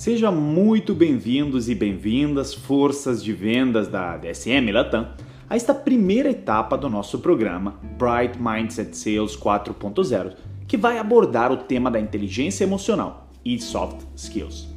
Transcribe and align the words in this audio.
Seja 0.00 0.30
muito 0.30 0.94
bem-vindos 0.94 1.68
e 1.68 1.74
bem-vindas, 1.74 2.54
forças 2.54 3.22
de 3.22 3.34
vendas 3.34 3.86
da 3.86 4.16
DSM 4.16 4.72
Latam, 4.72 5.10
a 5.46 5.54
esta 5.54 5.74
primeira 5.74 6.30
etapa 6.30 6.74
do 6.78 6.88
nosso 6.88 7.18
programa 7.18 7.78
Bright 7.98 8.40
Mindset 8.40 8.96
Sales 8.96 9.36
4.0, 9.36 10.36
que 10.66 10.78
vai 10.78 10.96
abordar 10.96 11.52
o 11.52 11.58
tema 11.58 11.90
da 11.90 12.00
inteligência 12.00 12.64
emocional 12.64 13.28
e 13.44 13.60
soft 13.60 13.98
skills. 14.16 14.68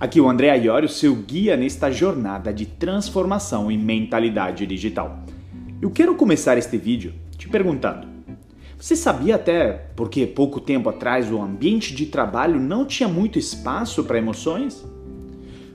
Aqui 0.00 0.18
o 0.18 0.26
André 0.26 0.48
Aiori, 0.48 0.88
seu 0.88 1.16
guia 1.16 1.54
nesta 1.54 1.90
jornada 1.90 2.50
de 2.50 2.64
transformação 2.64 3.70
em 3.70 3.76
mentalidade 3.76 4.66
digital. 4.66 5.22
Eu 5.82 5.90
quero 5.90 6.14
começar 6.14 6.56
este 6.56 6.78
vídeo 6.78 7.12
te 7.36 7.46
perguntando: 7.46 8.11
você 8.82 8.96
sabia 8.96 9.36
até 9.36 9.84
porque 9.94 10.26
pouco 10.26 10.60
tempo 10.60 10.88
atrás 10.88 11.30
o 11.30 11.40
ambiente 11.40 11.94
de 11.94 12.04
trabalho 12.06 12.58
não 12.58 12.84
tinha 12.84 13.08
muito 13.08 13.38
espaço 13.38 14.02
para 14.02 14.18
emoções? 14.18 14.84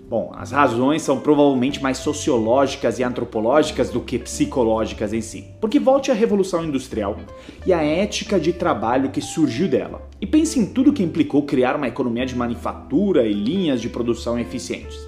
Bom, 0.10 0.34
as 0.36 0.52
razões 0.52 1.04
são 1.04 1.18
provavelmente 1.22 1.82
mais 1.82 2.00
sociológicas 2.00 3.00
e 3.00 3.04
antropológicas 3.04 3.90
do 3.90 4.02
que 4.02 4.20
psicológicas 4.20 5.14
em 5.14 5.22
si. 5.22 5.46
Porque 5.62 5.80
volte 5.80 6.12
à 6.12 6.14
Revolução 6.14 6.66
Industrial 6.66 7.18
e 7.66 7.72
a 7.72 7.82
ética 7.82 8.38
de 8.38 8.52
trabalho 8.52 9.10
que 9.10 9.22
surgiu 9.22 9.70
dela. 9.70 10.06
E 10.20 10.28
pense 10.28 10.60
em 10.60 10.66
tudo 10.66 10.92
que 10.92 11.02
implicou 11.02 11.44
criar 11.44 11.78
uma 11.78 11.88
economia 11.88 12.26
de 12.26 12.36
manufatura 12.36 13.26
e 13.26 13.32
linhas 13.32 13.80
de 13.80 13.88
produção 13.88 14.38
eficientes. 14.38 15.00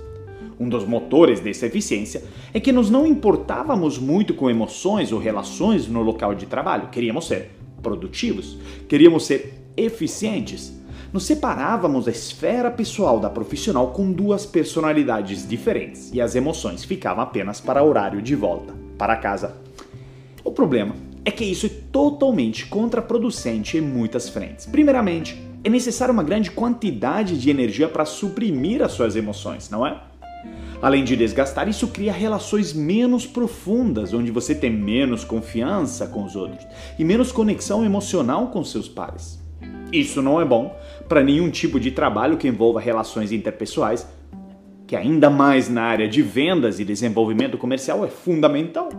Um 0.58 0.70
dos 0.70 0.86
motores 0.86 1.42
dessa 1.42 1.66
eficiência 1.66 2.24
é 2.54 2.62
que 2.62 2.72
nos 2.72 2.90
não 2.90 3.06
importávamos 3.06 3.98
muito 3.98 4.34
com 4.34 4.50
emoções 4.50 5.12
ou 5.12 5.20
relações 5.20 5.86
no 5.90 6.02
local 6.02 6.34
de 6.34 6.46
trabalho, 6.46 6.88
queríamos 6.88 7.28
ser 7.28 7.59
produtivos, 7.82 8.58
queríamos 8.88 9.26
ser 9.26 9.54
eficientes. 9.76 10.74
Nos 11.12 11.26
separávamos 11.26 12.08
a 12.08 12.12
esfera 12.12 12.70
pessoal 12.70 13.20
da 13.20 13.30
profissional 13.30 13.92
com 13.92 14.12
duas 14.12 14.46
personalidades 14.46 15.48
diferentes 15.48 16.12
e 16.14 16.22
as 16.22 16.36
emoções 16.36 16.84
ficavam 16.84 17.24
apenas 17.24 17.60
para 17.60 17.84
horário 17.84 18.22
de 18.22 18.36
volta 18.36 18.74
para 18.98 19.16
casa. 19.16 19.58
O 20.44 20.52
problema 20.52 20.96
é 21.26 21.32
que 21.32 21.44
isso 21.44 21.66
é 21.66 21.70
totalmente 21.92 22.68
contraproducente 22.68 23.78
em 23.78 23.82
muitas 23.82 24.30
frentes. 24.30 24.66
Primeiramente, 24.66 25.42
é 25.64 25.70
necessária 25.70 26.12
uma 26.12 26.24
grande 26.24 26.52
quantidade 26.52 27.40
de 27.40 27.50
energia 27.50 27.90
para 27.90 28.06
suprimir 28.06 28.82
as 28.82 28.92
suas 28.94 29.16
emoções, 29.16 29.70
não 29.70 29.86
é? 29.86 30.09
Além 30.82 31.04
de 31.04 31.16
desgastar, 31.16 31.68
isso 31.68 31.90
cria 31.90 32.14
relações 32.14 32.72
menos 32.72 33.28
profundas, 33.28 34.14
onde 34.14 34.32
você 34.32 34.56
tem 34.56 34.72
menos 34.72 35.26
confiança 35.26 36.08
com 36.08 36.24
os 36.24 36.36
outros 36.38 36.66
e 36.98 37.04
menos 37.04 37.32
conexão 37.32 37.84
emocional 37.84 38.48
com 38.48 38.64
seus 38.64 38.88
pares. 38.88 39.44
Isso 39.92 40.22
não 40.22 40.40
é 40.40 40.46
bom 40.46 40.74
para 41.08 41.24
nenhum 41.24 41.50
tipo 41.50 41.80
de 41.80 41.92
trabalho 41.92 42.38
que 42.38 42.48
envolva 42.48 42.80
relações 42.80 43.32
interpessoais, 43.32 44.08
que 44.88 44.96
ainda 44.96 45.30
mais 45.30 45.68
na 45.68 45.84
área 45.84 46.08
de 46.08 46.22
vendas 46.22 46.80
e 46.80 46.86
desenvolvimento 46.86 47.58
comercial 47.58 48.06
é 48.06 48.08
fundamental. 48.08 48.90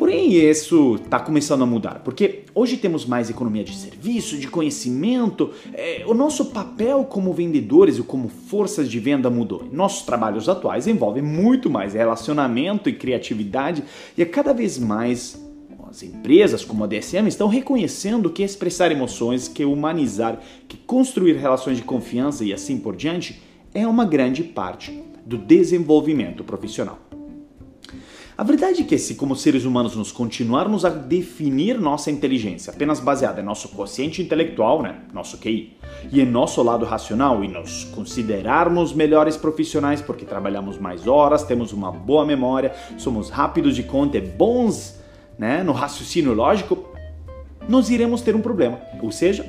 Porém, 0.00 0.32
isso 0.32 0.94
está 0.94 1.20
começando 1.20 1.60
a 1.60 1.66
mudar, 1.66 2.00
porque 2.02 2.44
hoje 2.54 2.78
temos 2.78 3.04
mais 3.04 3.28
economia 3.28 3.62
de 3.62 3.76
serviço, 3.76 4.38
de 4.38 4.48
conhecimento, 4.48 5.50
é, 5.74 6.04
o 6.06 6.14
nosso 6.14 6.46
papel 6.46 7.04
como 7.04 7.34
vendedores 7.34 7.98
e 7.98 8.02
como 8.02 8.30
forças 8.30 8.90
de 8.90 8.98
venda 8.98 9.28
mudou. 9.28 9.68
Nossos 9.70 10.06
trabalhos 10.06 10.48
atuais 10.48 10.86
envolvem 10.86 11.22
muito 11.22 11.68
mais 11.68 11.92
relacionamento 11.92 12.88
e 12.88 12.94
criatividade 12.94 13.84
e 14.16 14.22
é 14.22 14.24
cada 14.24 14.54
vez 14.54 14.78
mais 14.78 15.38
as 15.90 16.02
empresas 16.02 16.64
como 16.64 16.82
a 16.82 16.86
DSM 16.86 17.28
estão 17.28 17.46
reconhecendo 17.46 18.30
que 18.30 18.42
expressar 18.42 18.90
emoções, 18.90 19.48
que 19.48 19.66
humanizar, 19.66 20.40
que 20.66 20.78
construir 20.78 21.34
relações 21.34 21.76
de 21.76 21.82
confiança 21.82 22.42
e 22.42 22.54
assim 22.54 22.78
por 22.78 22.96
diante 22.96 23.42
é 23.74 23.86
uma 23.86 24.06
grande 24.06 24.42
parte 24.42 24.98
do 25.26 25.36
desenvolvimento 25.36 26.42
profissional. 26.42 27.09
A 28.40 28.42
verdade 28.42 28.80
é 28.80 28.84
que 28.84 28.96
se 28.96 29.16
como 29.16 29.36
seres 29.36 29.66
humanos 29.66 29.94
nos 29.94 30.10
continuarmos 30.10 30.86
a 30.86 30.88
definir 30.88 31.78
nossa 31.78 32.10
inteligência 32.10 32.72
apenas 32.72 32.98
baseada 32.98 33.42
em 33.42 33.44
nosso 33.44 33.68
quociente 33.68 34.22
intelectual, 34.22 34.80
né, 34.80 35.00
nosso 35.12 35.36
QI, 35.36 35.76
e 36.10 36.22
em 36.22 36.24
nosso 36.24 36.62
lado 36.62 36.86
racional 36.86 37.44
e 37.44 37.48
nos 37.48 37.84
considerarmos 37.94 38.94
melhores 38.94 39.36
profissionais 39.36 40.00
porque 40.00 40.24
trabalhamos 40.24 40.78
mais 40.78 41.06
horas, 41.06 41.44
temos 41.44 41.74
uma 41.74 41.92
boa 41.92 42.24
memória, 42.24 42.72
somos 42.96 43.28
rápidos 43.28 43.76
de 43.76 43.82
conta 43.82 44.16
e 44.16 44.22
bons 44.22 44.98
né, 45.38 45.62
no 45.62 45.72
raciocínio 45.72 46.32
lógico, 46.32 46.88
nós 47.68 47.90
iremos 47.90 48.22
ter 48.22 48.34
um 48.34 48.40
problema. 48.40 48.80
Ou 49.02 49.12
seja, 49.12 49.44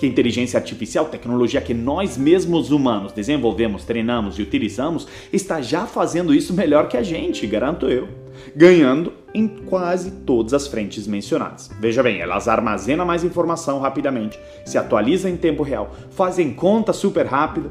que 0.00 0.06
a 0.06 0.08
inteligência 0.08 0.58
artificial, 0.58 1.04
tecnologia 1.04 1.60
que 1.60 1.74
nós 1.74 2.16
mesmos 2.16 2.70
humanos 2.70 3.12
desenvolvemos, 3.12 3.84
treinamos 3.84 4.38
e 4.38 4.42
utilizamos, 4.42 5.06
está 5.30 5.60
já 5.60 5.84
fazendo 5.84 6.34
isso 6.34 6.54
melhor 6.54 6.88
que 6.88 6.96
a 6.96 7.02
gente, 7.02 7.46
garanto 7.46 7.86
eu 7.86 8.08
ganhando 8.56 9.12
em 9.34 9.46
quase 9.46 10.10
todas 10.10 10.54
as 10.54 10.66
frentes 10.66 11.06
mencionadas. 11.06 11.70
Veja 11.78 12.02
bem, 12.02 12.18
elas 12.18 12.48
armazenam 12.48 13.04
mais 13.04 13.22
informação 13.22 13.78
rapidamente, 13.78 14.40
se 14.64 14.78
atualizam 14.78 15.30
em 15.30 15.36
tempo 15.36 15.62
real, 15.62 15.94
fazem 16.10 16.50
conta 16.50 16.94
super 16.94 17.26
rápido, 17.26 17.70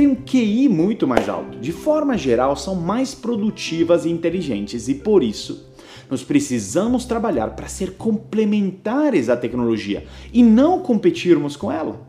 têm 0.00 0.06
um 0.06 0.14
QI 0.14 0.66
muito 0.66 1.06
mais 1.06 1.28
alto. 1.28 1.58
De 1.58 1.72
forma 1.72 2.16
geral, 2.16 2.56
são 2.56 2.74
mais 2.74 3.14
produtivas 3.14 4.06
e 4.06 4.10
inteligentes 4.10 4.88
e 4.88 4.94
por 4.94 5.22
isso 5.22 5.68
nós 6.10 6.22
precisamos 6.22 7.04
trabalhar 7.04 7.50
para 7.50 7.68
ser 7.68 7.92
complementares 7.92 9.28
à 9.28 9.36
tecnologia 9.36 10.06
e 10.32 10.42
não 10.42 10.80
competirmos 10.80 11.54
com 11.54 11.70
ela. 11.70 12.00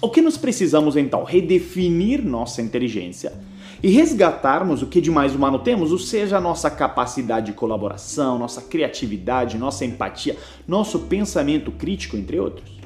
O 0.00 0.10
que 0.10 0.20
nós 0.20 0.36
precisamos 0.36 0.96
então? 0.96 1.22
Redefinir 1.22 2.24
nossa 2.24 2.60
inteligência 2.60 3.32
e 3.80 3.88
resgatarmos 3.88 4.82
o 4.82 4.86
que 4.86 5.00
de 5.00 5.12
mais 5.12 5.36
humano 5.36 5.60
temos, 5.60 5.92
ou 5.92 5.98
seja, 5.98 6.38
a 6.38 6.40
nossa 6.40 6.68
capacidade 6.68 7.46
de 7.46 7.52
colaboração, 7.52 8.36
nossa 8.36 8.62
criatividade, 8.62 9.56
nossa 9.56 9.84
empatia, 9.84 10.36
nosso 10.66 11.00
pensamento 11.00 11.70
crítico, 11.70 12.16
entre 12.16 12.40
outros. 12.40 12.77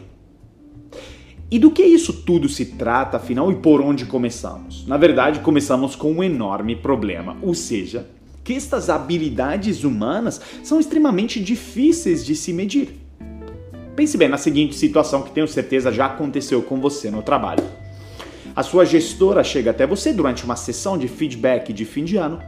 E 1.53 1.59
do 1.59 1.71
que 1.71 1.83
isso 1.83 2.15
tudo 2.15 2.49
se 2.49 2.65
trata, 2.65 3.19
afinal, 3.19 3.53
e 3.53 3.57
por 3.57 3.83
onde 3.83 4.07
começamos? 4.07 4.87
Na 4.87 4.97
verdade, 4.97 5.41
começamos 5.41 5.95
com 5.95 6.11
um 6.11 6.25
enorme 6.25 6.75
problema, 6.75 7.37
ou 7.43 7.53
seja, 7.53 8.09
que 8.43 8.55
estas 8.55 8.89
habilidades 8.89 9.85
humanas 9.85 10.41
são 10.62 10.81
extremamente 10.81 11.39
difíceis 11.39 12.25
de 12.25 12.35
se 12.35 12.55
medir. 12.55 12.95
Pense 13.95 14.17
bem 14.17 14.31
na 14.31 14.39
seguinte 14.39 14.75
situação 14.75 15.21
que 15.21 15.31
tenho 15.31 15.47
certeza 15.47 15.93
já 15.93 16.07
aconteceu 16.07 16.62
com 16.62 16.81
você 16.81 17.11
no 17.11 17.21
trabalho. 17.21 17.65
A 18.57 18.62
sua 18.62 18.87
gestora 18.87 19.45
chega 19.45 19.73
até 19.73 19.87
você 19.87 20.11
durante 20.11 20.47
uma 20.47 20.57
sessão 20.57 20.97
de 20.97 21.07
feedback 21.07 21.71
de 21.71 21.85
fim 21.85 22.05
de 22.05 22.17
ano 22.17 22.39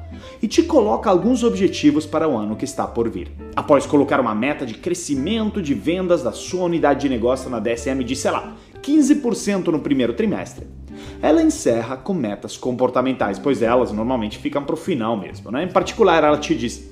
e 0.41 0.49
te 0.49 0.63
coloca 0.63 1.11
alguns 1.11 1.43
objetivos 1.43 2.07
para 2.07 2.27
o 2.27 2.39
ano 2.39 2.57
que 2.57 2.65
está 2.65 2.87
por 2.87 3.11
vir. 3.11 3.31
Após 3.55 3.85
colocar 3.85 4.19
uma 4.19 4.35
meta 4.35 4.65
de 4.65 4.75
crescimento 4.75 5.61
de 5.61 5.75
vendas 5.75 6.23
da 6.23 6.33
sua 6.33 6.65
unidade 6.65 7.03
de 7.03 7.09
negócio 7.11 7.51
na 7.51 7.61
DSM 7.61 8.03
de, 8.03 8.17
sei 8.17 8.31
lá, 8.31 8.55
15% 8.85 9.69
no 9.69 9.81
primeiro 9.81 10.13
trimestre, 10.13 10.67
ela 11.23 11.43
encerra 11.43 11.97
com 11.97 12.13
metas 12.13 12.57
comportamentais, 12.57 13.39
pois 13.39 13.63
elas 13.63 13.91
normalmente 13.91 14.39
ficam 14.39 14.63
para 14.63 14.75
o 14.75 14.79
final 14.79 15.17
mesmo. 15.17 15.51
Né? 15.51 15.65
Em 15.65 15.73
particular, 15.73 16.23
ela 16.23 16.39
te 16.39 16.55
diz: 16.55 16.91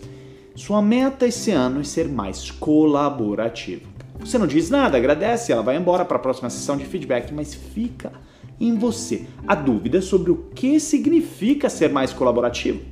sua 0.54 0.80
meta 0.80 1.26
esse 1.26 1.50
ano 1.50 1.80
é 1.80 1.84
ser 1.84 2.08
mais 2.08 2.50
colaborativo. 2.50 3.92
Você 4.20 4.38
não 4.38 4.47
diz 4.47 4.70
nada, 4.70 4.97
agradece, 4.97 5.53
ela 5.53 5.62
vai 5.62 5.76
embora 5.76 6.04
para 6.04 6.16
a 6.16 6.20
próxima 6.20 6.48
sessão 6.48 6.76
de 6.76 6.84
feedback, 6.84 7.32
mas 7.32 7.54
fica 7.54 8.12
em 8.60 8.76
você 8.76 9.26
a 9.47 9.54
dúvida 9.54 10.00
sobre 10.00 10.30
o 10.30 10.36
que 10.54 10.78
significa 10.78 11.69
ser 11.69 11.91
mais 11.91 12.12
colaborativo. 12.12 12.91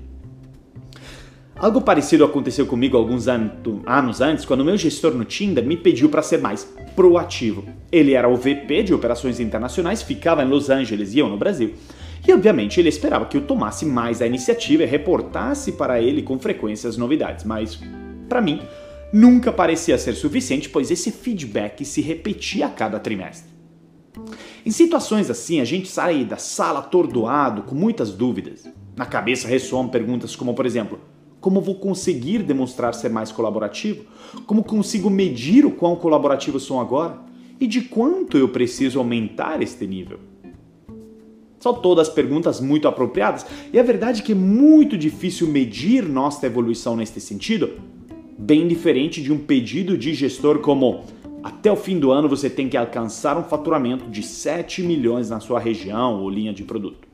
Algo 1.60 1.82
parecido 1.82 2.24
aconteceu 2.24 2.66
comigo 2.66 2.96
alguns 2.96 3.28
anos 3.28 4.22
antes, 4.22 4.46
quando 4.46 4.64
meu 4.64 4.78
gestor 4.78 5.12
no 5.12 5.26
Tinder 5.26 5.62
me 5.62 5.76
pediu 5.76 6.08
para 6.08 6.22
ser 6.22 6.38
mais 6.38 6.64
proativo. 6.96 7.66
Ele 7.92 8.14
era 8.14 8.26
o 8.26 8.34
VP 8.34 8.84
de 8.84 8.94
operações 8.94 9.38
internacionais, 9.38 10.00
ficava 10.00 10.42
em 10.42 10.48
Los 10.48 10.70
Angeles 10.70 11.12
e 11.12 11.18
eu 11.18 11.28
no 11.28 11.36
Brasil. 11.36 11.74
E 12.26 12.32
obviamente 12.32 12.80
ele 12.80 12.88
esperava 12.88 13.26
que 13.26 13.36
eu 13.36 13.42
tomasse 13.42 13.84
mais 13.84 14.22
a 14.22 14.26
iniciativa 14.26 14.84
e 14.84 14.86
reportasse 14.86 15.72
para 15.72 16.00
ele 16.00 16.22
com 16.22 16.38
frequência 16.38 16.88
as 16.88 16.96
novidades, 16.96 17.44
mas 17.44 17.78
para 18.26 18.40
mim 18.40 18.62
nunca 19.12 19.52
parecia 19.52 19.98
ser 19.98 20.14
suficiente, 20.14 20.70
pois 20.70 20.90
esse 20.90 21.10
feedback 21.10 21.84
se 21.84 22.00
repetia 22.00 22.68
a 22.68 22.70
cada 22.70 22.98
trimestre. 22.98 23.50
Em 24.64 24.70
situações 24.70 25.28
assim, 25.28 25.60
a 25.60 25.64
gente 25.66 25.88
sai 25.88 26.24
da 26.24 26.38
sala 26.38 26.78
atordoado, 26.78 27.64
com 27.64 27.74
muitas 27.74 28.12
dúvidas. 28.12 28.66
Na 28.96 29.04
cabeça 29.04 29.46
ressoam 29.46 29.88
perguntas 29.88 30.34
como, 30.34 30.54
por 30.54 30.64
exemplo, 30.64 30.98
como 31.40 31.60
vou 31.60 31.76
conseguir 31.76 32.42
demonstrar 32.42 32.94
ser 32.94 33.08
mais 33.08 33.32
colaborativo? 33.32 34.04
Como 34.46 34.62
consigo 34.62 35.08
medir 35.08 35.64
o 35.64 35.70
quão 35.70 35.96
colaborativo 35.96 36.60
sou 36.60 36.80
agora? 36.80 37.18
E 37.58 37.66
de 37.66 37.82
quanto 37.82 38.36
eu 38.36 38.48
preciso 38.48 38.98
aumentar 38.98 39.62
este 39.62 39.86
nível? 39.86 40.18
São 41.58 41.74
todas 41.74 42.08
perguntas 42.08 42.60
muito 42.60 42.88
apropriadas 42.88 43.46
e 43.72 43.78
a 43.78 43.82
verdade 43.82 44.22
é 44.22 44.24
que 44.24 44.32
é 44.32 44.34
muito 44.34 44.96
difícil 44.96 45.46
medir 45.46 46.08
nossa 46.08 46.46
evolução 46.46 46.96
neste 46.96 47.20
sentido, 47.20 47.70
bem 48.38 48.66
diferente 48.66 49.22
de 49.22 49.32
um 49.32 49.38
pedido 49.38 49.96
de 49.96 50.14
gestor 50.14 50.60
como 50.60 51.04
Até 51.42 51.72
o 51.72 51.76
fim 51.76 51.98
do 51.98 52.10
ano 52.10 52.28
você 52.28 52.50
tem 52.50 52.68
que 52.68 52.76
alcançar 52.76 53.38
um 53.38 53.42
faturamento 53.42 54.10
de 54.10 54.22
7 54.22 54.82
milhões 54.82 55.30
na 55.30 55.40
sua 55.40 55.58
região 55.58 56.20
ou 56.20 56.28
linha 56.28 56.52
de 56.52 56.64
produto. 56.64 57.08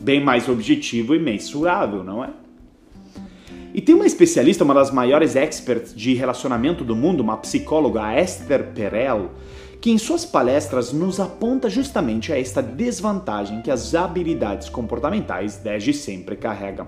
Bem 0.00 0.20
mais 0.20 0.48
objetivo 0.48 1.14
e 1.14 1.18
mensurável, 1.18 2.02
não 2.02 2.24
é? 2.24 2.30
E 3.76 3.82
tem 3.82 3.94
uma 3.94 4.06
especialista, 4.06 4.64
uma 4.64 4.72
das 4.72 4.90
maiores 4.90 5.36
experts 5.36 5.94
de 5.94 6.14
relacionamento 6.14 6.82
do 6.82 6.96
mundo, 6.96 7.20
uma 7.20 7.36
psicóloga, 7.36 8.02
a 8.02 8.18
Esther 8.18 8.72
Perel, 8.72 9.32
que 9.82 9.90
em 9.90 9.98
suas 9.98 10.24
palestras 10.24 10.94
nos 10.94 11.20
aponta 11.20 11.68
justamente 11.68 12.32
a 12.32 12.40
esta 12.40 12.62
desvantagem 12.62 13.60
que 13.60 13.70
as 13.70 13.94
habilidades 13.94 14.70
comportamentais 14.70 15.58
desde 15.58 15.92
sempre 15.92 16.36
carregam. 16.36 16.86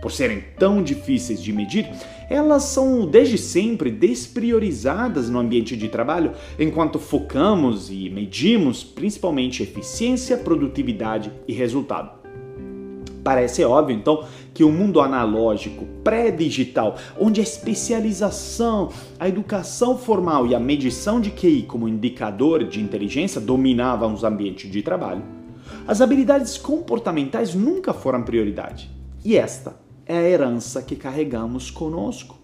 Por 0.00 0.12
serem 0.12 0.44
tão 0.56 0.84
difíceis 0.84 1.42
de 1.42 1.52
medir, 1.52 1.90
elas 2.30 2.62
são 2.62 3.04
desde 3.04 3.36
sempre 3.36 3.90
despriorizadas 3.90 5.28
no 5.28 5.40
ambiente 5.40 5.76
de 5.76 5.88
trabalho, 5.88 6.30
enquanto 6.60 7.00
focamos 7.00 7.90
e 7.90 8.08
medimos 8.08 8.84
principalmente 8.84 9.64
eficiência, 9.64 10.38
produtividade 10.38 11.32
e 11.48 11.52
resultado. 11.52 12.17
Parece 13.28 13.62
óbvio, 13.62 13.94
então, 13.94 14.24
que 14.54 14.64
o 14.64 14.72
mundo 14.72 15.02
analógico, 15.02 15.84
pré-digital, 16.02 16.96
onde 17.20 17.40
a 17.40 17.42
especialização, 17.42 18.88
a 19.20 19.28
educação 19.28 19.98
formal 19.98 20.46
e 20.46 20.54
a 20.54 20.58
medição 20.58 21.20
de 21.20 21.30
QI 21.30 21.64
como 21.64 21.86
indicador 21.86 22.64
de 22.64 22.80
inteligência 22.80 23.38
dominavam 23.38 24.14
os 24.14 24.24
ambientes 24.24 24.70
de 24.70 24.80
trabalho, 24.80 25.22
as 25.86 26.00
habilidades 26.00 26.56
comportamentais 26.56 27.54
nunca 27.54 27.92
foram 27.92 28.22
prioridade. 28.22 28.90
E 29.22 29.36
esta 29.36 29.76
é 30.06 30.16
a 30.16 30.22
herança 30.22 30.80
que 30.80 30.96
carregamos 30.96 31.70
conosco. 31.70 32.38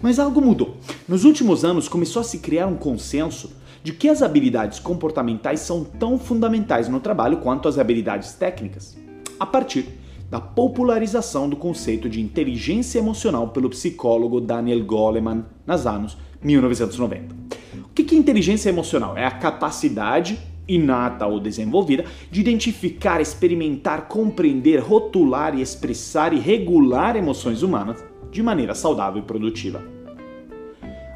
Mas 0.00 0.20
algo 0.20 0.40
mudou. 0.40 0.76
Nos 1.08 1.24
últimos 1.24 1.64
anos 1.64 1.88
começou 1.88 2.20
a 2.20 2.24
se 2.24 2.38
criar 2.38 2.68
um 2.68 2.76
consenso 2.76 3.50
de 3.82 3.92
que 3.92 4.08
as 4.08 4.22
habilidades 4.22 4.78
comportamentais 4.78 5.58
são 5.58 5.82
tão 5.82 6.20
fundamentais 6.20 6.88
no 6.88 7.00
trabalho 7.00 7.38
quanto 7.38 7.66
as 7.66 7.80
habilidades 7.80 8.32
técnicas, 8.34 8.96
a 9.44 9.46
partir 9.46 9.86
da 10.30 10.40
popularização 10.40 11.48
do 11.48 11.54
conceito 11.54 12.08
de 12.08 12.20
inteligência 12.20 12.98
emocional 12.98 13.48
pelo 13.48 13.70
psicólogo 13.70 14.40
Daniel 14.40 14.82
Goleman 14.84 15.44
nos 15.66 15.86
anos 15.86 16.16
1990. 16.42 17.36
O 17.84 17.88
que 17.94 18.14
é 18.14 18.18
inteligência 18.18 18.70
emocional? 18.70 19.16
É 19.16 19.24
a 19.24 19.30
capacidade 19.30 20.38
inata 20.66 21.26
ou 21.26 21.38
desenvolvida, 21.38 22.06
de 22.30 22.40
identificar, 22.40 23.20
experimentar, 23.20 24.08
compreender, 24.08 24.78
rotular 24.78 25.54
e 25.54 25.60
expressar 25.60 26.32
e 26.32 26.38
regular 26.38 27.16
emoções 27.16 27.62
humanas 27.62 28.02
de 28.30 28.42
maneira 28.42 28.74
saudável 28.74 29.22
e 29.22 29.26
produtiva. 29.26 29.82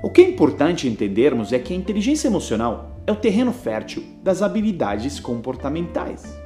O 0.03 0.11
que 0.11 0.21
é 0.21 0.29
importante 0.29 0.87
entendermos 0.87 1.51
é 1.51 1.59
que 1.59 1.73
a 1.73 1.77
inteligência 1.77 2.29
emocional 2.29 3.01
é 3.07 3.11
o 3.11 3.17
terreno 3.17 3.55
fértil 3.55 4.05
das 4.23 4.43
habilidades 4.43 5.19
comportamentais. 5.19 6.38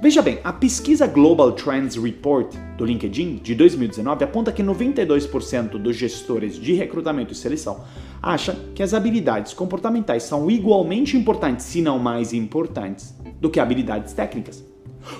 Veja 0.00 0.22
bem, 0.22 0.38
a 0.44 0.52
pesquisa 0.52 1.06
Global 1.06 1.52
Trends 1.52 1.96
Report 1.96 2.54
do 2.76 2.84
LinkedIn 2.84 3.36
de 3.36 3.54
2019 3.54 4.24
aponta 4.24 4.52
que 4.52 4.62
92% 4.62 5.78
dos 5.78 5.96
gestores 5.96 6.56
de 6.56 6.74
recrutamento 6.74 7.32
e 7.32 7.36
seleção 7.36 7.80
acha 8.22 8.56
que 8.74 8.82
as 8.82 8.94
habilidades 8.94 9.52
comportamentais 9.52 10.22
são 10.22 10.50
igualmente 10.50 11.16
importantes, 11.16 11.66
se 11.66 11.82
não 11.82 11.98
mais 11.98 12.32
importantes, 12.32 13.14
do 13.40 13.50
que 13.50 13.60
habilidades 13.60 14.12
técnicas. 14.12 14.64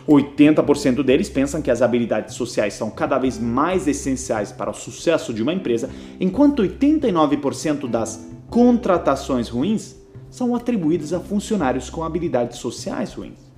80% 0.08 1.02
deles 1.02 1.28
pensam 1.28 1.60
que 1.60 1.70
as 1.70 1.82
habilidades 1.82 2.34
sociais 2.34 2.74
são 2.74 2.90
cada 2.90 3.18
vez 3.18 3.38
mais 3.38 3.86
essenciais 3.86 4.50
para 4.50 4.70
o 4.70 4.74
sucesso 4.74 5.32
de 5.32 5.42
uma 5.42 5.52
empresa, 5.52 5.90
enquanto 6.18 6.62
89% 6.62 7.86
das 7.86 8.30
contratações 8.48 9.48
ruins 9.48 9.96
são 10.30 10.54
atribuídas 10.54 11.12
a 11.12 11.20
funcionários 11.20 11.90
com 11.90 12.02
habilidades 12.02 12.58
sociais 12.58 13.12
ruins. 13.12 13.53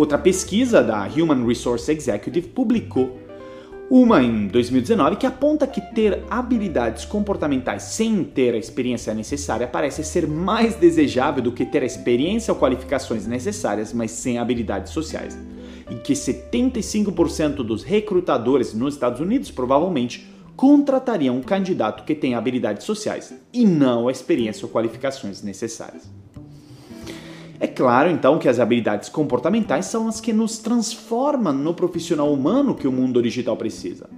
Outra 0.00 0.16
pesquisa 0.16 0.82
da 0.82 1.06
Human 1.06 1.46
Resource 1.46 1.92
Executive 1.92 2.48
publicou 2.48 3.18
uma 3.90 4.22
em 4.22 4.46
2019 4.46 5.16
que 5.16 5.26
aponta 5.26 5.66
que 5.66 5.82
ter 5.94 6.24
habilidades 6.30 7.04
comportamentais 7.04 7.82
sem 7.82 8.24
ter 8.24 8.54
a 8.54 8.56
experiência 8.56 9.12
necessária 9.12 9.66
parece 9.66 10.02
ser 10.02 10.26
mais 10.26 10.74
desejável 10.74 11.42
do 11.42 11.52
que 11.52 11.66
ter 11.66 11.82
a 11.82 11.84
experiência 11.84 12.50
ou 12.50 12.58
qualificações 12.58 13.26
necessárias, 13.26 13.92
mas 13.92 14.10
sem 14.12 14.38
habilidades 14.38 14.90
sociais. 14.90 15.38
E 15.90 15.96
que 15.96 16.14
75% 16.14 17.56
dos 17.56 17.82
recrutadores 17.82 18.72
nos 18.72 18.94
Estados 18.94 19.20
Unidos 19.20 19.50
provavelmente 19.50 20.26
contratariam 20.56 21.36
um 21.36 21.42
candidato 21.42 22.04
que 22.04 22.14
tem 22.14 22.34
habilidades 22.34 22.86
sociais 22.86 23.34
e 23.52 23.66
não 23.66 24.08
a 24.08 24.12
experiência 24.12 24.64
ou 24.64 24.72
qualificações 24.72 25.42
necessárias. 25.42 26.08
É 27.62 27.66
claro, 27.66 28.10
então, 28.10 28.38
que 28.38 28.48
as 28.48 28.58
habilidades 28.58 29.10
comportamentais 29.10 29.84
são 29.84 30.08
as 30.08 30.18
que 30.18 30.32
nos 30.32 30.56
transformam 30.56 31.52
no 31.52 31.74
profissional 31.74 32.32
humano 32.32 32.74
que 32.74 32.88
o 32.88 32.92
mundo 32.92 33.22
digital 33.22 33.54
precisa. 33.54 34.08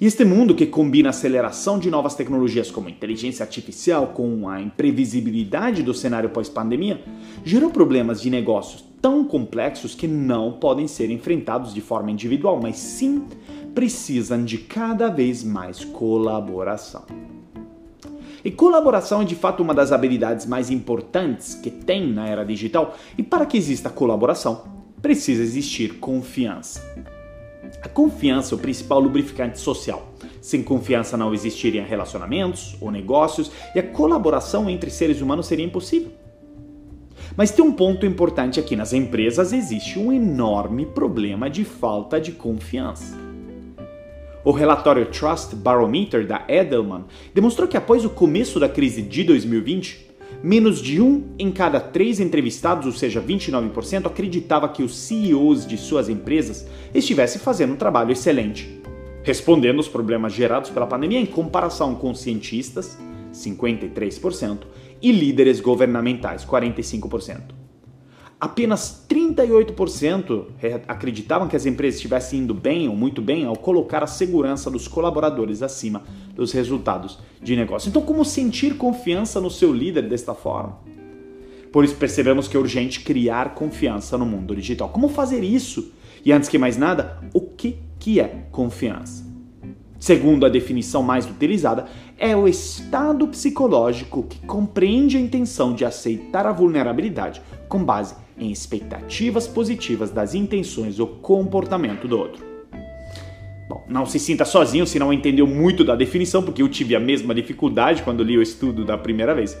E 0.00 0.06
este 0.06 0.24
mundo 0.24 0.54
que 0.54 0.64
combina 0.64 1.08
a 1.08 1.10
aceleração 1.10 1.78
de 1.78 1.90
novas 1.90 2.14
tecnologias 2.14 2.70
como 2.70 2.88
inteligência 2.88 3.42
artificial 3.42 4.08
com 4.08 4.48
a 4.48 4.60
imprevisibilidade 4.60 5.82
do 5.82 5.92
cenário 5.92 6.30
pós-pandemia 6.30 7.02
gerou 7.44 7.70
problemas 7.70 8.22
de 8.22 8.30
negócios 8.30 8.84
tão 9.02 9.22
complexos 9.24 9.94
que 9.94 10.08
não 10.08 10.52
podem 10.52 10.88
ser 10.88 11.10
enfrentados 11.10 11.74
de 11.74 11.82
forma 11.82 12.10
individual, 12.10 12.58
mas 12.60 12.76
sim 12.76 13.24
precisam 13.74 14.44
de 14.44 14.58
cada 14.58 15.08
vez 15.08 15.44
mais 15.44 15.84
colaboração. 15.84 17.04
E 18.46 18.50
colaboração 18.52 19.22
é 19.22 19.24
de 19.24 19.34
fato 19.34 19.60
uma 19.60 19.74
das 19.74 19.90
habilidades 19.90 20.46
mais 20.46 20.70
importantes 20.70 21.52
que 21.56 21.68
tem 21.68 22.12
na 22.12 22.28
era 22.28 22.44
digital, 22.44 22.96
e 23.18 23.22
para 23.24 23.44
que 23.44 23.56
exista 23.56 23.90
colaboração, 23.90 24.62
precisa 25.02 25.42
existir 25.42 25.98
confiança. 25.98 26.80
A 27.82 27.88
confiança 27.88 28.54
é 28.54 28.56
o 28.56 28.60
principal 28.60 29.00
lubrificante 29.00 29.58
social. 29.58 30.12
Sem 30.40 30.62
confiança 30.62 31.16
não 31.16 31.34
existiriam 31.34 31.84
relacionamentos 31.84 32.76
ou 32.80 32.92
negócios 32.92 33.50
e 33.74 33.80
a 33.80 33.82
colaboração 33.82 34.70
entre 34.70 34.90
seres 34.90 35.20
humanos 35.20 35.48
seria 35.48 35.66
impossível. 35.66 36.12
Mas 37.36 37.50
tem 37.50 37.64
um 37.64 37.72
ponto 37.72 38.06
importante 38.06 38.60
aqui: 38.60 38.76
nas 38.76 38.92
empresas 38.92 39.52
existe 39.52 39.98
um 39.98 40.12
enorme 40.12 40.86
problema 40.86 41.50
de 41.50 41.64
falta 41.64 42.20
de 42.20 42.30
confiança. 42.30 43.25
O 44.46 44.52
relatório 44.52 45.04
Trust 45.06 45.56
Barometer 45.56 46.24
da 46.24 46.44
Edelman 46.46 47.06
demonstrou 47.34 47.66
que 47.66 47.76
após 47.76 48.04
o 48.04 48.10
começo 48.10 48.60
da 48.60 48.68
crise 48.68 49.02
de 49.02 49.24
2020, 49.24 50.06
menos 50.40 50.80
de 50.80 51.02
um 51.02 51.24
em 51.36 51.50
cada 51.50 51.80
três 51.80 52.20
entrevistados, 52.20 52.86
ou 52.86 52.92
seja, 52.92 53.20
29%, 53.20 54.06
acreditava 54.06 54.68
que 54.68 54.84
os 54.84 54.96
CEOs 54.96 55.66
de 55.66 55.76
suas 55.76 56.08
empresas 56.08 56.64
estivessem 56.94 57.40
fazendo 57.40 57.72
um 57.72 57.76
trabalho 57.76 58.12
excelente, 58.12 58.80
respondendo 59.24 59.78
aos 59.78 59.88
problemas 59.88 60.32
gerados 60.32 60.70
pela 60.70 60.86
pandemia 60.86 61.18
em 61.18 61.26
comparação 61.26 61.96
com 61.96 62.14
cientistas, 62.14 62.96
53%, 63.32 64.58
e 65.02 65.10
líderes 65.10 65.58
governamentais, 65.58 66.44
45% 66.44 67.65
apenas 68.40 69.06
38% 69.08 70.46
acreditavam 70.86 71.48
que 71.48 71.56
as 71.56 71.64
empresas 71.64 71.96
estivessem 71.96 72.40
indo 72.40 72.52
bem 72.52 72.88
ou 72.88 72.94
muito 72.94 73.22
bem 73.22 73.46
ao 73.46 73.56
colocar 73.56 74.04
a 74.04 74.06
segurança 74.06 74.70
dos 74.70 74.86
colaboradores 74.86 75.62
acima 75.62 76.02
dos 76.34 76.52
resultados 76.52 77.18
de 77.42 77.56
negócio. 77.56 77.88
Então, 77.88 78.02
como 78.02 78.24
sentir 78.24 78.76
confiança 78.76 79.40
no 79.40 79.50
seu 79.50 79.72
líder 79.72 80.08
desta 80.08 80.34
forma? 80.34 80.78
Por 81.72 81.84
isso 81.84 81.96
percebemos 81.96 82.46
que 82.46 82.56
é 82.56 82.60
urgente 82.60 83.00
criar 83.00 83.54
confiança 83.54 84.16
no 84.18 84.26
mundo 84.26 84.54
digital. 84.54 84.90
Como 84.90 85.08
fazer 85.08 85.42
isso? 85.42 85.92
E 86.24 86.32
antes 86.32 86.48
que 86.48 86.58
mais 86.58 86.76
nada, 86.76 87.18
o 87.32 87.40
que, 87.40 87.78
que 87.98 88.20
é 88.20 88.46
confiança? 88.50 89.24
Segundo 89.98 90.44
a 90.44 90.48
definição 90.50 91.02
mais 91.02 91.28
utilizada, 91.28 91.86
é 92.18 92.36
o 92.36 92.46
estado 92.46 93.26
psicológico 93.28 94.22
que 94.24 94.38
compreende 94.46 95.16
a 95.16 95.20
intenção 95.20 95.74
de 95.74 95.84
aceitar 95.84 96.46
a 96.46 96.52
vulnerabilidade 96.52 97.40
com 97.68 97.82
base 97.82 98.14
em 98.38 98.50
expectativas 98.50 99.46
positivas 99.46 100.10
das 100.10 100.34
intenções 100.34 100.98
ou 100.98 101.06
comportamento 101.06 102.06
do 102.06 102.18
outro. 102.18 102.44
Bom, 103.68 103.84
não 103.88 104.06
se 104.06 104.18
sinta 104.18 104.44
sozinho 104.44 104.86
se 104.86 104.98
não 104.98 105.12
entendeu 105.12 105.46
muito 105.46 105.82
da 105.82 105.96
definição, 105.96 106.42
porque 106.42 106.62
eu 106.62 106.68
tive 106.68 106.94
a 106.94 107.00
mesma 107.00 107.34
dificuldade 107.34 108.02
quando 108.02 108.22
li 108.22 108.38
o 108.38 108.42
estudo 108.42 108.84
da 108.84 108.96
primeira 108.96 109.34
vez. 109.34 109.58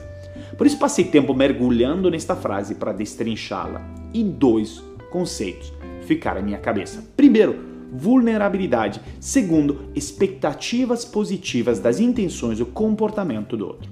Por 0.56 0.66
isso 0.66 0.78
passei 0.78 1.04
tempo 1.04 1.34
mergulhando 1.34 2.10
nesta 2.10 2.36
frase 2.36 2.76
para 2.76 2.92
destrinchá-la. 2.92 3.82
E 4.14 4.22
dois 4.22 4.82
conceitos 5.10 5.72
ficaram 6.02 6.40
na 6.40 6.46
minha 6.46 6.58
cabeça. 6.58 7.04
Primeiro, 7.16 7.58
vulnerabilidade. 7.92 9.00
Segundo, 9.20 9.90
expectativas 9.94 11.04
positivas 11.04 11.78
das 11.80 11.98
intenções 11.98 12.60
ou 12.60 12.66
comportamento 12.66 13.56
do 13.56 13.66
outro. 13.66 13.90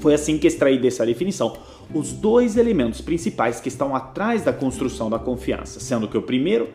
Foi 0.00 0.14
assim 0.14 0.38
que 0.38 0.46
extraí 0.46 0.78
dessa 0.78 1.04
definição 1.04 1.56
os 1.92 2.12
dois 2.12 2.56
elementos 2.56 3.00
principais 3.00 3.60
que 3.60 3.68
estão 3.68 3.94
atrás 3.94 4.44
da 4.44 4.52
construção 4.52 5.10
da 5.10 5.18
confiança, 5.18 5.80
sendo 5.80 6.06
que 6.06 6.16
o 6.16 6.22
primeiro 6.22 6.68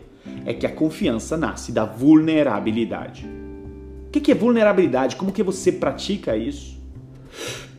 é 0.46 0.54
que 0.54 0.66
a 0.66 0.72
confiança 0.72 1.38
nasce 1.38 1.72
da 1.72 1.86
vulnerabilidade. 1.86 3.28
que 4.12 4.32
é 4.32 4.36
vulnerabilidade? 4.36 5.16
Como 5.16 5.32
que 5.32 5.44
você 5.44 5.72
pratica 5.72 6.36
isso? 6.36 6.76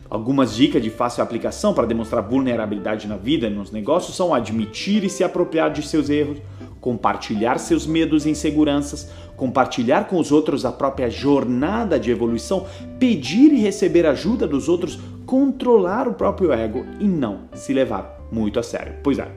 Algumas 0.09 0.55
dicas 0.55 0.81
de 0.81 0.89
fácil 0.89 1.21
aplicação 1.21 1.73
para 1.73 1.85
demonstrar 1.85 2.23
vulnerabilidade 2.23 3.07
na 3.07 3.17
vida 3.17 3.47
e 3.47 3.49
nos 3.49 3.71
negócios 3.71 4.15
são 4.15 4.33
admitir 4.33 5.03
e 5.03 5.09
se 5.09 5.23
apropriar 5.23 5.71
de 5.71 5.85
seus 5.85 6.09
erros, 6.09 6.37
compartilhar 6.79 7.57
seus 7.57 7.85
medos 7.85 8.25
e 8.25 8.29
inseguranças, 8.29 9.11
compartilhar 9.35 10.07
com 10.07 10.17
os 10.17 10.31
outros 10.31 10.63
a 10.63 10.71
própria 10.71 11.09
jornada 11.09 11.99
de 11.99 12.09
evolução, 12.09 12.65
pedir 12.97 13.51
e 13.51 13.59
receber 13.59 14.05
ajuda 14.05 14.47
dos 14.47 14.69
outros, 14.69 14.97
controlar 15.27 16.07
o 16.07 16.15
próprio 16.15 16.51
ego 16.51 16.83
e 16.99 17.03
não 17.03 17.41
se 17.53 17.71
levar 17.71 18.19
muito 18.31 18.59
a 18.59 18.63
sério. 18.63 18.95
Pois 19.03 19.19
é. 19.19 19.31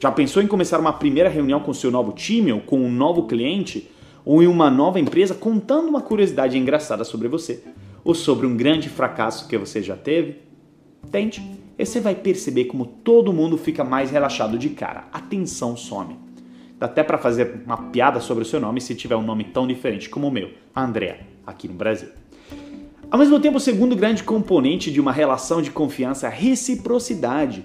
Já 0.00 0.10
pensou 0.10 0.42
em 0.42 0.46
começar 0.46 0.80
uma 0.80 0.94
primeira 0.94 1.28
reunião 1.28 1.60
com 1.60 1.74
seu 1.74 1.90
novo 1.90 2.12
time 2.12 2.52
ou 2.52 2.60
com 2.60 2.78
um 2.78 2.90
novo 2.90 3.26
cliente 3.26 3.90
ou 4.24 4.42
em 4.42 4.46
uma 4.46 4.70
nova 4.70 4.98
empresa 4.98 5.34
contando 5.34 5.88
uma 5.88 6.00
curiosidade 6.00 6.56
engraçada 6.56 7.04
sobre 7.04 7.28
você? 7.28 7.62
ou 8.04 8.14
sobre 8.14 8.46
um 8.46 8.56
grande 8.56 8.88
fracasso 8.88 9.48
que 9.48 9.56
você 9.56 9.82
já 9.82 9.96
teve? 9.96 10.42
Tente, 11.10 11.40
e 11.76 11.84
você 11.84 12.00
vai 12.00 12.14
perceber 12.14 12.66
como 12.66 12.84
todo 12.84 13.32
mundo 13.32 13.56
fica 13.56 13.82
mais 13.82 14.10
relaxado 14.10 14.58
de 14.58 14.68
cara. 14.70 15.08
A 15.12 15.20
tensão 15.20 15.76
some. 15.76 16.16
Dá 16.78 16.86
até 16.86 17.02
para 17.02 17.18
fazer 17.18 17.62
uma 17.64 17.90
piada 17.90 18.20
sobre 18.20 18.42
o 18.42 18.46
seu 18.46 18.60
nome 18.60 18.80
se 18.80 18.94
tiver 18.94 19.16
um 19.16 19.22
nome 19.22 19.44
tão 19.44 19.66
diferente 19.66 20.08
como 20.08 20.28
o 20.28 20.30
meu, 20.30 20.50
André, 20.76 21.26
aqui 21.46 21.66
no 21.66 21.74
Brasil. 21.74 22.08
Ao 23.14 23.18
mesmo 23.18 23.38
tempo, 23.38 23.58
o 23.58 23.60
segundo 23.60 23.94
grande 23.94 24.24
componente 24.24 24.90
de 24.90 25.00
uma 25.00 25.12
relação 25.12 25.62
de 25.62 25.70
confiança 25.70 26.26
é 26.26 26.28
a 26.28 26.32
reciprocidade. 26.32 27.64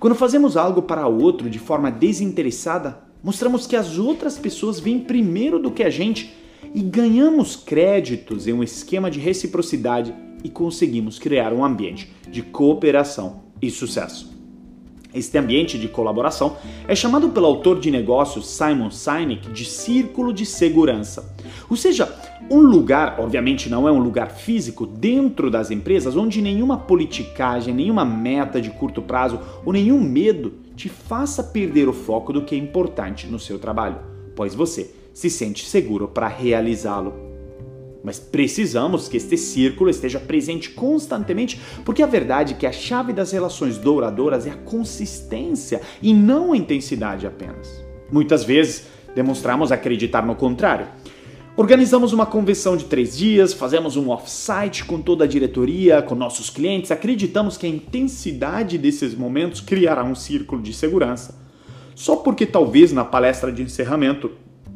Quando 0.00 0.16
fazemos 0.16 0.56
algo 0.56 0.80
para 0.80 1.06
outro 1.06 1.50
de 1.50 1.58
forma 1.58 1.90
desinteressada, 1.90 2.98
mostramos 3.22 3.66
que 3.66 3.76
as 3.76 3.98
outras 3.98 4.38
pessoas 4.38 4.80
vêm 4.80 4.98
primeiro 4.98 5.58
do 5.58 5.70
que 5.70 5.82
a 5.82 5.90
gente 5.90 6.34
e 6.74 6.80
ganhamos 6.80 7.56
créditos 7.56 8.48
em 8.48 8.54
um 8.54 8.62
esquema 8.62 9.10
de 9.10 9.20
reciprocidade 9.20 10.14
e 10.42 10.48
conseguimos 10.48 11.18
criar 11.18 11.52
um 11.52 11.62
ambiente 11.62 12.10
de 12.30 12.40
cooperação 12.40 13.42
e 13.60 13.70
sucesso. 13.70 14.35
Este 15.16 15.38
ambiente 15.38 15.78
de 15.78 15.88
colaboração 15.88 16.58
é 16.86 16.94
chamado 16.94 17.30
pelo 17.30 17.46
autor 17.46 17.80
de 17.80 17.90
negócios 17.90 18.46
Simon 18.46 18.90
Sinek 18.90 19.50
de 19.50 19.64
círculo 19.64 20.30
de 20.30 20.44
segurança. 20.44 21.34
Ou 21.70 21.76
seja, 21.76 22.14
um 22.50 22.60
lugar, 22.60 23.18
obviamente 23.18 23.70
não 23.70 23.88
é 23.88 23.92
um 23.92 23.98
lugar 23.98 24.30
físico, 24.30 24.86
dentro 24.86 25.50
das 25.50 25.70
empresas 25.70 26.16
onde 26.16 26.42
nenhuma 26.42 26.76
politicagem, 26.76 27.72
nenhuma 27.72 28.04
meta 28.04 28.60
de 28.60 28.68
curto 28.68 29.00
prazo 29.00 29.40
ou 29.64 29.72
nenhum 29.72 30.00
medo 30.00 30.52
te 30.76 30.90
faça 30.90 31.42
perder 31.42 31.88
o 31.88 31.94
foco 31.94 32.32
do 32.32 32.42
que 32.42 32.54
é 32.54 32.58
importante 32.58 33.26
no 33.26 33.38
seu 33.38 33.58
trabalho, 33.58 33.96
pois 34.36 34.54
você 34.54 34.94
se 35.14 35.30
sente 35.30 35.64
seguro 35.64 36.06
para 36.06 36.28
realizá-lo. 36.28 37.25
Mas 38.06 38.20
precisamos 38.20 39.08
que 39.08 39.16
este 39.16 39.36
círculo 39.36 39.90
esteja 39.90 40.20
presente 40.20 40.70
constantemente, 40.70 41.60
porque 41.84 42.04
a 42.04 42.06
verdade 42.06 42.54
é 42.54 42.56
que 42.56 42.64
a 42.64 42.70
chave 42.70 43.12
das 43.12 43.32
relações 43.32 43.78
douradoras 43.78 44.46
é 44.46 44.50
a 44.50 44.56
consistência 44.56 45.80
e 46.00 46.14
não 46.14 46.52
a 46.52 46.56
intensidade 46.56 47.26
apenas. 47.26 47.84
Muitas 48.08 48.44
vezes 48.44 48.86
demonstramos 49.12 49.72
acreditar 49.72 50.24
no 50.24 50.36
contrário. 50.36 50.86
Organizamos 51.56 52.12
uma 52.12 52.24
convenção 52.24 52.76
de 52.76 52.84
três 52.84 53.18
dias, 53.18 53.52
fazemos 53.52 53.96
um 53.96 54.10
off-site 54.10 54.84
com 54.84 55.02
toda 55.02 55.24
a 55.24 55.26
diretoria, 55.26 56.00
com 56.00 56.14
nossos 56.14 56.48
clientes, 56.48 56.92
acreditamos 56.92 57.56
que 57.56 57.66
a 57.66 57.70
intensidade 57.70 58.78
desses 58.78 59.16
momentos 59.16 59.60
criará 59.60 60.04
um 60.04 60.14
círculo 60.14 60.62
de 60.62 60.72
segurança. 60.72 61.34
Só 61.92 62.14
porque 62.14 62.46
talvez 62.46 62.92
na 62.92 63.04
palestra 63.04 63.50
de 63.50 63.62
encerramento 63.62 64.30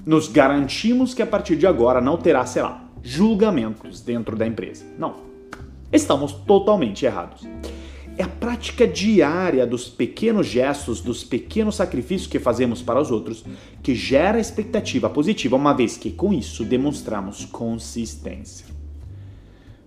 nos 0.04 0.26
garantimos 0.26 1.14
que 1.14 1.22
a 1.22 1.26
partir 1.26 1.54
de 1.54 1.66
agora 1.68 2.00
não 2.00 2.16
terá, 2.16 2.44
sei 2.44 2.62
lá, 2.62 2.89
julgamentos 3.02 4.00
dentro 4.00 4.36
da 4.36 4.46
empresa. 4.46 4.84
Não. 4.98 5.16
Estamos 5.92 6.32
totalmente 6.32 7.04
errados. 7.04 7.46
É 8.16 8.22
a 8.22 8.28
prática 8.28 8.86
diária 8.86 9.66
dos 9.66 9.88
pequenos 9.88 10.46
gestos, 10.46 11.00
dos 11.00 11.24
pequenos 11.24 11.76
sacrifícios 11.76 12.26
que 12.26 12.38
fazemos 12.38 12.82
para 12.82 13.00
os 13.00 13.10
outros 13.10 13.44
que 13.82 13.94
gera 13.94 14.38
expectativa 14.38 15.08
positiva, 15.08 15.56
uma 15.56 15.72
vez 15.72 15.96
que 15.96 16.10
com 16.10 16.32
isso 16.32 16.64
demonstramos 16.64 17.46
consistência. 17.46 18.66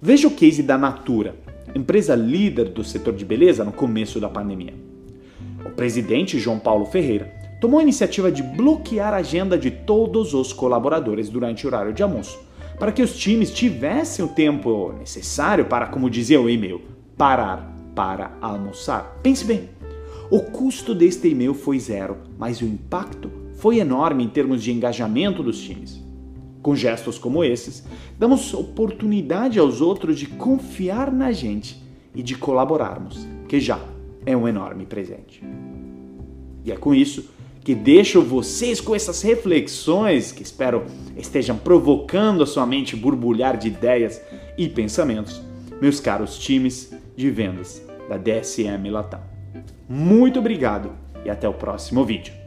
Veja 0.02 0.28
o 0.28 0.32
case 0.32 0.64
da 0.64 0.78
Natura, 0.78 1.36
empresa 1.76 2.16
líder 2.16 2.70
do 2.70 2.84
setor 2.84 3.14
de 3.14 3.24
beleza 3.24 3.64
no 3.64 3.72
começo 3.72 4.20
da 4.20 4.28
pandemia. 4.28 4.74
O 5.66 5.70
presidente 5.70 6.40
João 6.40 6.60
Paulo 6.60 6.86
Ferreira 6.86 7.32
tomou 7.62 7.80
a 7.80 7.84
iniciativa 7.84 8.32
de 8.32 8.44
bloquear 8.44 9.14
a 9.14 9.18
agenda 9.18 9.58
de 9.58 9.72
todos 9.72 10.34
os 10.34 10.52
colaboradores 10.52 11.30
durante 11.30 11.66
o 11.66 11.70
horário 11.70 11.94
de 11.94 12.04
almoço, 12.04 12.38
para 12.80 12.92
que 12.92 13.02
os 13.02 13.16
times 13.18 13.52
tivessem 13.52 14.24
o 14.24 14.30
tempo 14.30 14.94
necessário 14.98 15.66
para, 15.66 15.88
como 15.88 16.10
dizia 16.10 16.42
o 16.42 16.50
e-mail, 16.50 16.82
parar 17.18 17.72
para 17.96 18.36
almoçar. 18.42 19.20
Pense 19.22 19.46
bem, 19.46 19.70
o 20.30 20.40
custo 20.40 20.96
deste 20.96 21.28
e-mail 21.28 21.54
foi 21.54 21.80
zero, 21.80 22.18
mas 22.38 22.62
o 22.62 22.66
impacto 22.66 23.32
foi 23.56 23.78
enorme 23.78 24.24
em 24.24 24.28
termos 24.28 24.64
de 24.64 24.72
engajamento 24.72 25.44
dos 25.44 25.62
times. 25.62 26.02
Com 26.62 26.76
gestos 26.76 27.18
como 27.18 27.44
esses, 27.44 27.84
damos 28.18 28.54
oportunidade 28.54 29.60
aos 29.60 29.82
outros 29.82 30.18
de 30.18 30.26
confiar 30.26 31.12
na 31.12 31.32
gente 31.32 31.82
e 32.16 32.24
de 32.24 32.36
colaborarmos, 32.36 33.28
que 33.48 33.60
já 33.60 33.80
é 34.26 34.36
um 34.36 34.48
enorme 34.48 34.86
presente. 34.86 35.44
E 36.66 36.72
é 36.72 36.76
com 36.76 36.96
isso 36.96 37.30
que 37.64 37.74
deixo 37.74 38.22
vocês 38.22 38.82
com 38.82 38.96
essas 38.96 39.22
reflexões 39.22 40.32
que 40.32 40.44
espero 40.44 40.86
estejam 41.16 41.58
provocando 41.58 42.44
a 42.44 42.46
sua 42.46 42.66
mente 42.66 42.96
borbulhar 42.96 43.58
de 43.58 43.70
ideias 43.70 44.22
e 44.58 44.68
pensamentos, 44.68 45.42
meus 45.82 46.00
caros 46.00 46.38
times 46.38 46.94
de 47.16 47.30
vendas 47.30 47.82
da 48.10 48.18
DSM 48.18 48.90
Latam. 48.92 49.22
Muito 49.88 50.40
obrigado 50.40 50.92
e 51.24 51.30
até 51.30 51.48
o 51.48 51.54
próximo 51.54 52.04
vídeo. 52.04 52.43